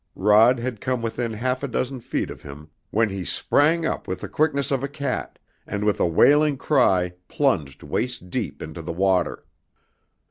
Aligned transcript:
Rod 0.15 0.57
had 0.57 0.81
come 0.81 1.03
within 1.03 1.33
half 1.33 1.61
a 1.61 1.67
dozen 1.67 1.99
feet 1.99 2.31
of 2.31 2.41
him 2.41 2.69
when 2.89 3.09
he 3.11 3.23
sprang 3.23 3.85
up 3.85 4.07
with 4.07 4.21
the 4.21 4.27
quickness 4.27 4.71
of 4.71 4.83
a 4.83 4.87
cat, 4.87 5.37
and 5.67 5.83
with 5.83 5.99
a 5.99 6.07
wailing 6.07 6.57
cry 6.57 7.13
plunged 7.27 7.83
waist 7.83 8.31
deep 8.31 8.63
into 8.63 8.81
the 8.81 8.91
water. 8.93 9.45